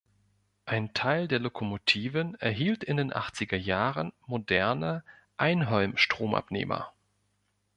[0.65, 5.03] Ein Teil der Lokomotiven erhielt in den achtziger Jahren moderne
[5.37, 6.91] Einholmstromabnehmer.